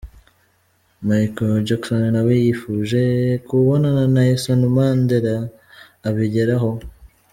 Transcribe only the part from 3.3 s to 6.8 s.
kubonana na Nelson Mandela abigeraho.